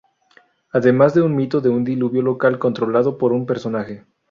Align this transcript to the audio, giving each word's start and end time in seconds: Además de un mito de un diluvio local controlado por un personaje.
Además 0.71 1.13
de 1.13 1.21
un 1.21 1.35
mito 1.35 1.61
de 1.61 1.69
un 1.69 1.83
diluvio 1.83 2.23
local 2.23 2.57
controlado 2.57 3.19
por 3.19 3.33
un 3.33 3.45
personaje. 3.45 4.03